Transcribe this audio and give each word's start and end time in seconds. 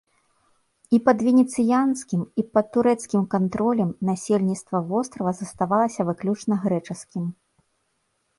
І 0.97 0.99
пад 1.09 1.17
венецыянскім 1.27 2.23
і 2.43 2.45
пад 2.57 2.65
турэцкім 2.77 3.23
кантролем 3.33 3.89
насельніцтва 4.09 4.77
вострава 4.89 5.31
заставалася 5.43 6.01
выключна 6.09 6.53
грэчаскім. 6.67 7.25